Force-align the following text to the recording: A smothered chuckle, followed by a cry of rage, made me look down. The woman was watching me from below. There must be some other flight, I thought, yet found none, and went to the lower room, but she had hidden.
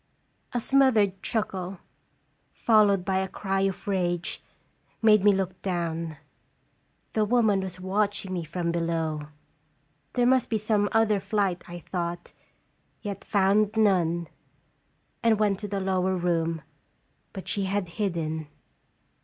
A 0.51 0.59
smothered 0.59 1.21
chuckle, 1.21 1.77
followed 2.53 3.05
by 3.05 3.19
a 3.19 3.27
cry 3.27 3.61
of 3.61 3.87
rage, 3.87 4.43
made 4.99 5.23
me 5.23 5.31
look 5.31 5.61
down. 5.61 6.17
The 7.13 7.23
woman 7.23 7.59
was 7.61 7.79
watching 7.79 8.33
me 8.33 8.43
from 8.43 8.71
below. 8.71 9.27
There 10.13 10.25
must 10.25 10.49
be 10.49 10.57
some 10.57 10.89
other 10.91 11.19
flight, 11.19 11.69
I 11.69 11.81
thought, 11.81 12.33
yet 13.03 13.23
found 13.23 13.77
none, 13.77 14.27
and 15.21 15.37
went 15.39 15.59
to 15.59 15.67
the 15.67 15.79
lower 15.79 16.15
room, 16.17 16.63
but 17.31 17.47
she 17.47 17.65
had 17.65 17.87
hidden. 17.89 18.47